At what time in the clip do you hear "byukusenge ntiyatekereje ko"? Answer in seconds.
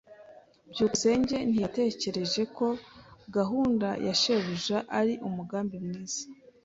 0.71-2.67